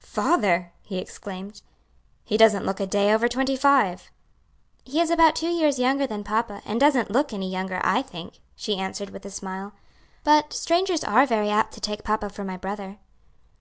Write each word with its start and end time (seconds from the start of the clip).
"Father!" 0.00 0.72
he 0.82 0.98
exclaimed, 0.98 1.62
"he 2.24 2.36
doesn't 2.36 2.66
look 2.66 2.80
a 2.80 2.86
day 2.88 3.14
over 3.14 3.28
twenty 3.28 3.54
five." 3.56 4.10
"He 4.82 5.00
is 5.00 5.08
about 5.08 5.36
two 5.36 5.46
years 5.46 5.78
younger 5.78 6.04
than 6.04 6.24
papa 6.24 6.62
and 6.64 6.80
doesn't 6.80 7.12
look 7.12 7.32
any 7.32 7.48
younger, 7.48 7.80
I 7.84 8.02
think," 8.02 8.40
she 8.56 8.76
answered 8.76 9.10
with 9.10 9.24
a 9.24 9.30
smile. 9.30 9.72
"But 10.24 10.52
strangers 10.52 11.04
are 11.04 11.26
very 11.26 11.48
apt 11.48 11.74
to 11.74 11.80
take 11.80 12.02
papa 12.02 12.28
for 12.28 12.42
my 12.42 12.56
brother." 12.56 12.98